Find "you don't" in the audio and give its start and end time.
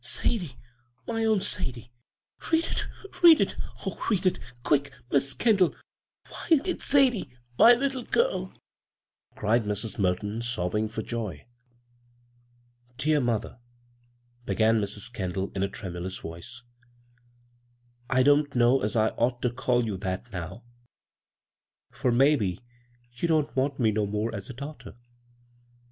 23.17-23.55